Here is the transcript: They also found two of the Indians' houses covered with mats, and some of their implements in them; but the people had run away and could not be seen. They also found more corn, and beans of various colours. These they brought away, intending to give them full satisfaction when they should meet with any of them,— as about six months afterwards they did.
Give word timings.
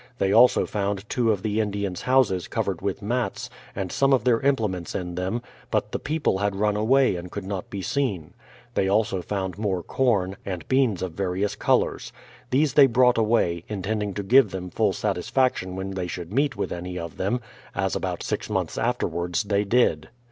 They 0.17 0.31
also 0.33 0.65
found 0.65 1.07
two 1.11 1.31
of 1.31 1.43
the 1.43 1.59
Indians' 1.61 2.01
houses 2.01 2.47
covered 2.47 2.81
with 2.81 3.03
mats, 3.03 3.51
and 3.75 3.91
some 3.91 4.13
of 4.13 4.23
their 4.23 4.39
implements 4.39 4.95
in 4.95 5.13
them; 5.13 5.43
but 5.69 5.91
the 5.91 5.99
people 5.99 6.39
had 6.39 6.55
run 6.55 6.75
away 6.75 7.15
and 7.15 7.29
could 7.31 7.43
not 7.45 7.69
be 7.69 7.83
seen. 7.83 8.33
They 8.73 8.87
also 8.87 9.21
found 9.21 9.59
more 9.59 9.83
corn, 9.83 10.37
and 10.43 10.67
beans 10.67 11.03
of 11.03 11.11
various 11.11 11.55
colours. 11.55 12.11
These 12.49 12.73
they 12.73 12.87
brought 12.87 13.19
away, 13.19 13.63
intending 13.67 14.15
to 14.15 14.23
give 14.23 14.49
them 14.49 14.71
full 14.71 14.93
satisfaction 14.93 15.75
when 15.75 15.91
they 15.91 16.07
should 16.07 16.33
meet 16.33 16.57
with 16.57 16.71
any 16.71 16.97
of 16.97 17.17
them,— 17.17 17.39
as 17.75 17.95
about 17.95 18.23
six 18.23 18.49
months 18.49 18.79
afterwards 18.79 19.43
they 19.43 19.63
did. 19.63 20.09